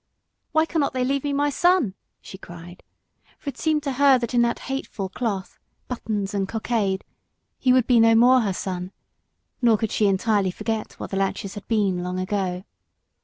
"Why 0.51 0.65
cannot 0.65 0.93
they 0.93 1.05
leave 1.05 1.23
me 1.25 1.31
my 1.31 1.51
son?" 1.51 1.93
she 2.21 2.39
cried; 2.39 2.81
for 3.37 3.49
it 3.51 3.57
seemed 3.59 3.83
to 3.83 3.91
her 4.01 4.17
that 4.17 4.33
in 4.33 4.41
that 4.41 4.57
hateful 4.65 5.09
cloth, 5.09 5.59
buttons 5.87 6.33
and 6.33 6.47
cockade, 6.49 7.03
he 7.59 7.71
would 7.71 7.85
be 7.85 7.99
no 7.99 8.15
more 8.15 8.41
her 8.41 8.51
son, 8.51 8.93
and 9.61 9.69
she 9.91 10.05
could 10.07 10.25
not 10.43 10.53
forget 10.55 10.93
what 10.93 11.11
the 11.11 11.17
Latches 11.17 11.53
had 11.53 11.67
been 11.67 12.01
long 12.01 12.19
ago. 12.19 12.63